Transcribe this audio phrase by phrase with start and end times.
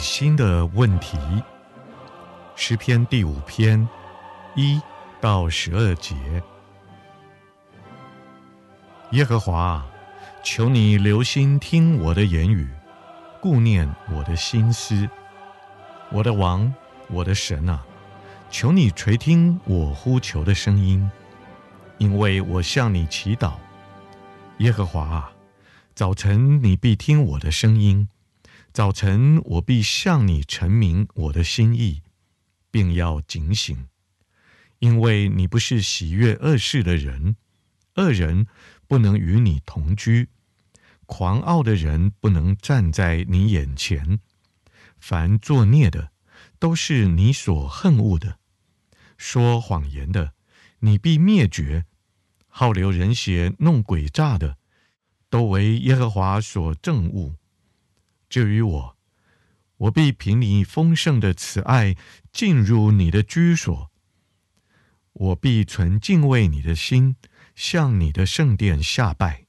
[0.00, 1.18] 心的问题，
[2.56, 3.86] 诗篇第五篇
[4.56, 4.80] 一
[5.20, 6.16] 到十二节。
[9.10, 9.84] 耶和华，
[10.42, 12.66] 求你留心听我的言语，
[13.42, 15.08] 顾念我的心思。
[16.10, 16.72] 我的王，
[17.08, 17.84] 我的神啊，
[18.50, 21.08] 求你垂听我呼求的声音，
[21.98, 23.52] 因为我向你祈祷。
[24.58, 25.32] 耶和华啊，
[25.94, 28.08] 早晨你必听我的声音。
[28.72, 32.02] 早晨，我必向你陈明我的心意，
[32.70, 33.88] 并要警醒，
[34.78, 37.34] 因为你不是喜悦恶事的人，
[37.96, 38.46] 恶人
[38.86, 40.28] 不能与你同居，
[41.04, 44.20] 狂傲的人不能站在你眼前，
[45.00, 46.12] 凡作孽的
[46.60, 48.38] 都是你所恨恶的，
[49.18, 50.34] 说谎言的
[50.78, 51.86] 你必灭绝，
[52.46, 54.58] 好流人血、弄诡诈的，
[55.28, 57.34] 都为耶和华所憎恶。
[58.30, 58.96] 至于我，
[59.76, 61.96] 我必凭你丰盛的慈爱
[62.32, 63.90] 进入你的居所。
[65.12, 67.16] 我必存敬畏你的心，
[67.56, 69.46] 向你的圣殿下拜。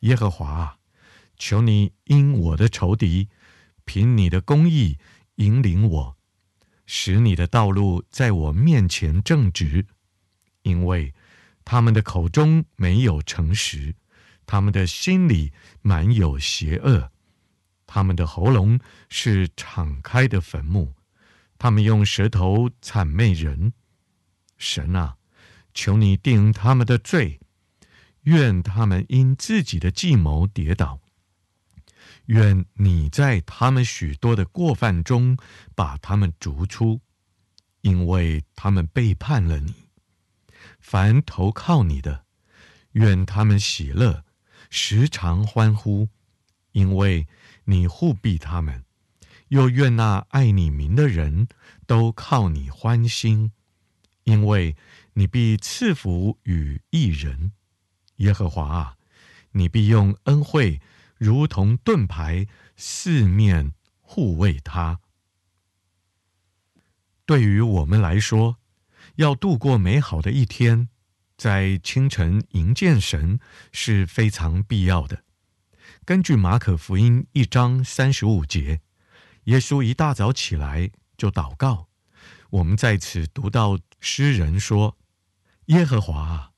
[0.00, 0.78] 耶和华啊，
[1.36, 3.28] 求你因我的仇敌，
[3.84, 4.96] 凭你的公义
[5.34, 6.16] 引领我，
[6.86, 9.86] 使你的道路在我面前正直。
[10.62, 11.12] 因为
[11.64, 13.94] 他们的口中没有诚实，
[14.46, 15.52] 他们的心里
[15.82, 17.12] 满有邪恶。
[17.90, 18.78] 他们的喉咙
[19.08, 20.92] 是敞开的坟墓，
[21.58, 23.72] 他们用舌头谄媚人。
[24.58, 25.16] 神啊，
[25.72, 27.40] 求你定他们的罪，
[28.24, 31.00] 愿他们因自己的计谋跌倒。
[32.26, 35.38] 愿你在他们许多的过犯中
[35.74, 37.00] 把他们逐出，
[37.80, 39.74] 因为他们背叛了你。
[40.78, 42.26] 凡投靠你的，
[42.92, 44.24] 愿他们喜乐，
[44.68, 46.10] 时常欢呼，
[46.72, 47.26] 因为。
[47.70, 48.82] 你护庇他们，
[49.48, 51.48] 又愿那爱你名的人
[51.86, 53.52] 都靠你欢心，
[54.24, 54.74] 因为
[55.12, 57.52] 你必赐福与一人。
[58.16, 58.96] 耶和华啊，
[59.52, 60.80] 你必用恩惠
[61.18, 65.00] 如同盾牌，四面护卫他。
[67.26, 68.56] 对于我们来说，
[69.16, 70.88] 要度过美好的一天，
[71.36, 73.38] 在清晨迎见神
[73.70, 75.22] 是非常必要的。
[76.08, 78.80] 根据马可福音一章三十五节，
[79.44, 81.90] 耶稣一大早起来就祷告。
[82.48, 84.96] 我们在此读到诗人说
[85.68, 86.54] ：“耶和华，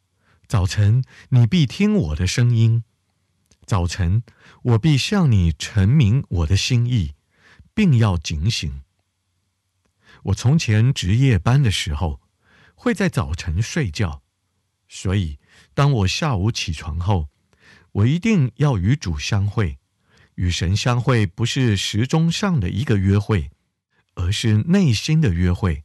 [0.46, 2.84] 早晨你必听我的声音，
[3.66, 4.22] 早晨
[4.62, 7.16] 我必向你陈明我的心意，
[7.74, 8.82] 并要警醒。”
[10.26, 12.20] 我从前值夜班的时候，
[12.76, 14.22] 会在早晨睡觉，
[14.86, 15.40] 所以
[15.74, 17.30] 当我下午起床后，
[17.92, 19.78] 我一定要与主相会，
[20.36, 23.50] 与神相会不是时钟上的一个约会，
[24.14, 25.84] 而是内心的约会。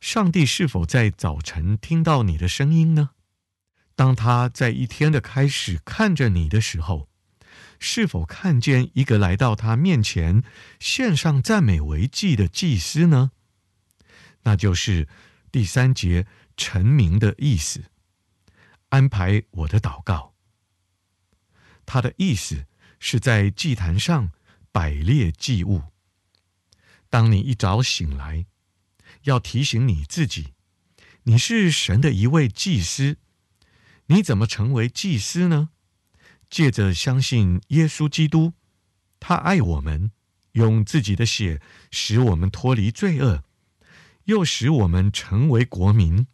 [0.00, 3.10] 上帝是否在早晨听到你的声音呢？
[3.94, 7.10] 当他在一天的开始看着你的时候，
[7.78, 10.42] 是否看见一个来到他面前
[10.78, 13.32] 献上赞美为祭的祭司呢？
[14.44, 15.06] 那就是
[15.52, 16.26] 第三节
[16.56, 17.84] 陈明的意思，
[18.88, 20.29] 安排我的祷告。
[21.92, 22.66] 他的意思
[23.00, 24.30] 是在祭坛上
[24.70, 25.82] 摆列祭物。
[27.08, 28.46] 当你一早醒来，
[29.24, 30.54] 要提醒你自己，
[31.24, 33.16] 你是神的一位祭司。
[34.06, 35.70] 你怎么成为祭司呢？
[36.48, 38.52] 借着相信耶稣基督，
[39.18, 40.12] 他爱我们，
[40.52, 41.60] 用自己的血
[41.90, 43.42] 使我们脱离罪恶，
[44.26, 46.28] 又使我们成为国民，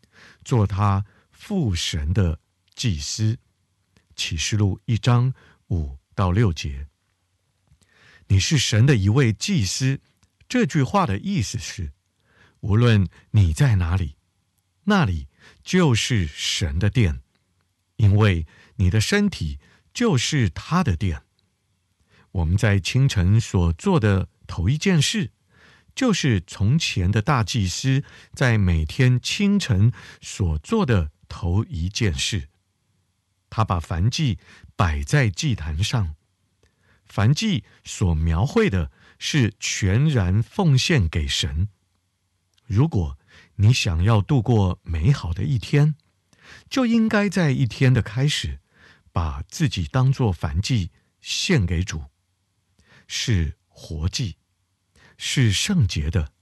[0.45, 2.41] 做他父神的
[2.75, 3.39] 祭司。
[4.17, 5.35] 启示录一章
[5.69, 6.89] 五到六节，
[8.29, 10.01] 你是神的一位祭司。
[10.49, 11.93] 这句话的意思是，
[12.61, 14.17] 无论你在哪里，
[14.85, 15.29] 那里
[15.63, 17.21] 就是神的殿，
[17.97, 18.47] 因为
[18.77, 19.59] 你的身体
[19.93, 21.23] 就是他的殿。
[22.33, 25.33] 我们在清晨所做的头一件事，
[25.95, 28.03] 就是从前的大祭司
[28.33, 29.93] 在每天清晨
[30.23, 32.49] 所做的头一件事。
[33.57, 34.39] 他把燔祭
[34.77, 36.15] 摆在祭坛上，
[37.11, 41.71] 燔祭所描绘的是全然奉献给神。
[42.67, 43.19] 如果
[43.55, 45.95] 你想要度过美好的一天，
[46.69, 48.61] 就应该在一天的开始，
[49.11, 50.91] 把自己当作燔祭
[51.23, 52.05] 献给主，
[53.09, 54.37] 是活祭，
[55.17, 56.35] 是圣洁的，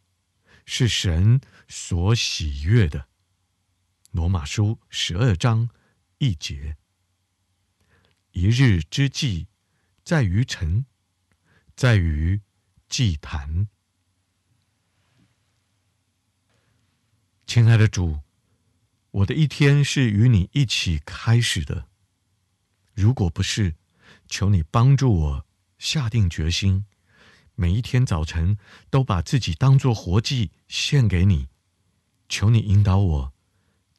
[0.67, 3.07] 是神所喜悦的。
[4.11, 5.71] 罗马书十二章
[6.19, 6.77] 一节。
[8.35, 9.47] 一日之计
[10.03, 10.87] 在于晨，
[11.77, 12.41] 在于
[12.89, 13.69] 祭坛。
[17.47, 18.19] 亲爱的主，
[19.13, 21.87] 我的一天是与你一起开始的。
[22.93, 23.77] 如果不是，
[24.27, 25.47] 求你帮助我
[25.79, 26.87] 下定决心，
[27.55, 28.59] 每一天早晨
[28.91, 31.47] 都把自己当作活祭献给你。
[32.29, 33.33] 求你引导我，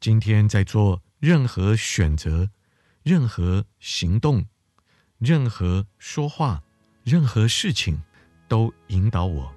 [0.02, 2.52] 今天在做任何选择。
[3.06, 4.48] 任何行动，
[5.20, 6.64] 任何说话，
[7.04, 8.02] 任何事情，
[8.48, 9.54] 都引导我。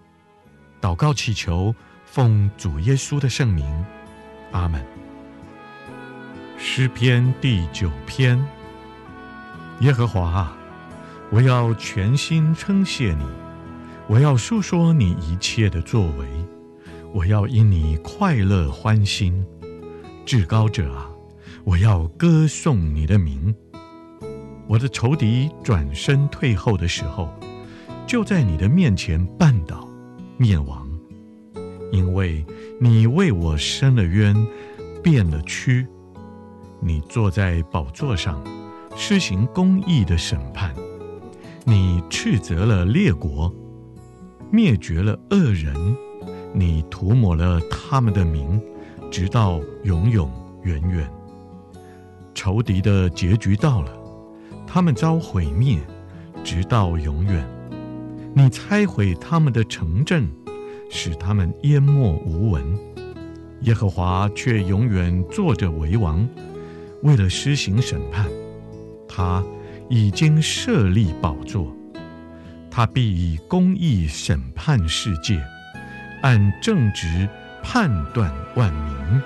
[0.83, 1.75] 祷告祈求，
[2.05, 3.65] 奉主耶稣的圣名，
[4.53, 4.85] 阿门。
[6.59, 8.39] 诗篇第九篇。
[9.81, 10.59] 耶和华啊，
[11.31, 13.25] 我要全心称谢你，
[14.09, 16.29] 我要述说你一切的作为，
[17.15, 19.43] 我要因你快乐欢心。
[20.27, 21.09] 至高者啊。
[21.69, 23.55] 我要歌颂你的名。
[24.67, 27.29] 我的仇敌转身退后的时候，
[28.07, 29.87] 就在你的面前绊倒
[30.39, 30.89] 灭亡，
[31.93, 32.43] 因为
[32.81, 34.35] 你为我伸了冤，
[35.03, 35.87] 变了屈。
[36.81, 38.43] 你坐在宝座上，
[38.97, 40.75] 施行公义的审判。
[41.67, 43.55] 你斥责了列国，
[44.51, 45.75] 灭绝了恶人。
[46.55, 48.59] 你涂抹了他们的名，
[49.11, 50.33] 直到永永
[50.63, 51.07] 远远。
[52.39, 53.91] 仇敌的结局到了，
[54.65, 55.77] 他们遭毁灭，
[56.45, 57.45] 直到永远。
[58.33, 60.31] 你拆毁他们的城镇，
[60.89, 62.63] 使他们淹没无闻。
[63.63, 66.29] 耶和华却永远坐着为王，
[67.03, 68.29] 为了施行审判，
[69.09, 69.45] 他
[69.89, 71.75] 已经设立宝座，
[72.71, 75.43] 他必以公义审判世界，
[76.23, 77.29] 按正直
[77.65, 79.23] 判断万民。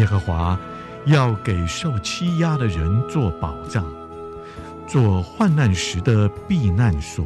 [0.00, 0.58] 耶和华。
[1.06, 3.84] 要给受欺压的人做保障，
[4.86, 7.24] 做患难时的避难所。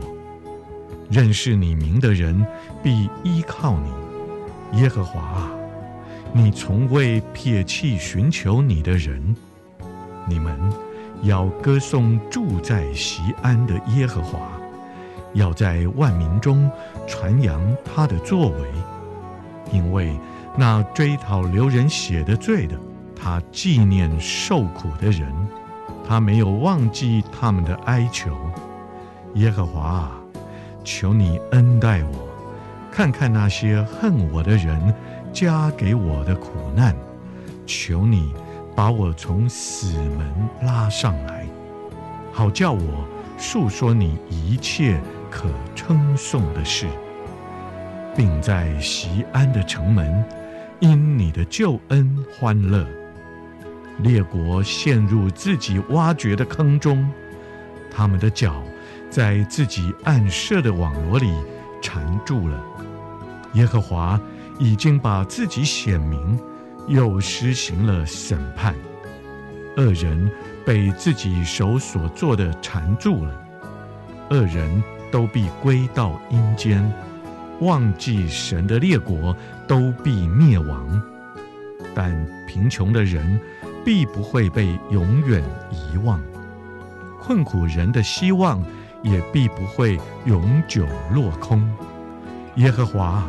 [1.10, 2.44] 认识你名的人
[2.82, 5.50] 必依靠你，耶和华啊，
[6.32, 9.34] 你从未撇弃寻求你的人。
[10.28, 10.58] 你们
[11.22, 14.50] 要歌颂住在锡安的耶和华，
[15.34, 16.70] 要在万民中
[17.06, 18.68] 传扬他的作为，
[19.72, 20.14] 因为
[20.56, 22.78] 那追讨流人血的罪的。
[23.20, 25.32] 他纪念受苦的人，
[26.06, 28.36] 他没有忘记他们的哀求。
[29.34, 30.12] 耶和华啊，
[30.84, 32.28] 求你恩待我，
[32.90, 34.94] 看看那些恨我的人
[35.32, 36.96] 加给我的苦难。
[37.66, 38.32] 求你
[38.74, 41.46] 把我从死门拉上来，
[42.32, 43.04] 好叫我
[43.36, 44.98] 述说你一切
[45.30, 46.86] 可称颂的事，
[48.16, 50.24] 并在西安的城门
[50.80, 52.86] 因你的救恩欢乐。
[53.98, 57.08] 列国陷入自己挖掘的坑中，
[57.90, 58.62] 他们的脚
[59.10, 61.32] 在自己暗设的网罗里
[61.82, 62.62] 缠住了。
[63.54, 64.20] 耶和华
[64.58, 66.38] 已经把自己显明，
[66.86, 68.74] 又施行了审判。
[69.76, 70.30] 恶人
[70.66, 73.48] 被自己手所做的缠住了，
[74.30, 76.92] 恶人都必归到阴间，
[77.60, 79.34] 忘记神的列国
[79.66, 81.02] 都必灭亡。
[81.94, 82.12] 但
[82.46, 83.40] 贫穷的人，
[83.84, 86.20] 必不会被永远遗忘，
[87.20, 88.62] 困苦人的希望
[89.02, 91.66] 也必不会永久落空。
[92.56, 93.24] 耶和华，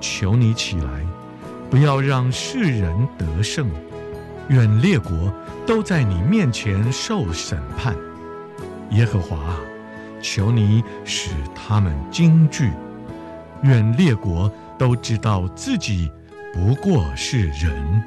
[0.00, 1.06] 求你起来，
[1.70, 3.68] 不要让世人得胜，
[4.48, 5.32] 愿列国
[5.66, 7.94] 都在你面前受审判。
[8.90, 9.56] 耶和华，
[10.22, 12.70] 求你使他们惊惧，
[13.62, 16.10] 愿列国都知道自己
[16.52, 18.02] 不过是人。